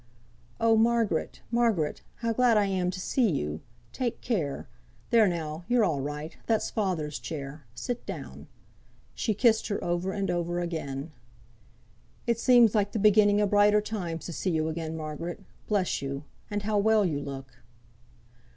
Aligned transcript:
"Oh! 0.59 0.75
Margaret, 0.75 1.41
Margaret! 1.51 2.01
how 2.25 2.33
glad 2.33 2.57
I 2.57 2.65
am 2.65 2.89
to 2.89 2.99
see 2.99 3.29
you. 3.29 3.61
Take 3.93 4.19
care. 4.19 4.67
There, 5.11 5.27
now, 5.27 5.63
you're 5.67 5.85
all 5.85 6.01
right, 6.01 6.35
that's 6.47 6.71
father's 6.71 7.19
chair. 7.19 7.67
Sit 7.75 8.03
down." 8.07 8.47
She 9.13 9.35
kissed 9.35 9.67
her 9.67 9.83
over 9.83 10.11
and 10.11 10.31
over 10.31 10.59
again. 10.59 11.11
"It 12.25 12.39
seems 12.39 12.73
like 12.73 12.93
the 12.93 12.97
beginning 12.97 13.39
o' 13.41 13.45
brighter 13.45 13.79
times, 13.79 14.25
to 14.25 14.33
see 14.33 14.49
you 14.49 14.69
again, 14.69 14.97
Margaret. 14.97 15.41
Bless 15.67 16.01
you! 16.01 16.23
And 16.49 16.63
how 16.63 16.79
well 16.79 17.05
you 17.05 17.19
look!" 17.19 17.59